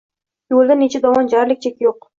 Yo’lda 0.53 0.79
necha 0.81 1.03
dovon, 1.07 1.31
jarlik, 1.37 1.65
cheki 1.69 1.89
yo’q 1.91 2.07